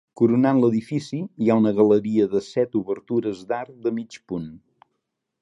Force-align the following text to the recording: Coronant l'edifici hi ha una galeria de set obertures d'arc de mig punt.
Coronant 0.19 0.61
l'edifici 0.61 1.19
hi 1.47 1.51
ha 1.51 1.57
una 1.63 1.73
galeria 1.81 2.25
de 2.33 2.41
set 2.47 2.79
obertures 2.81 3.45
d'arc 3.53 3.77
de 3.87 3.95
mig 4.01 4.19
punt. 4.33 4.51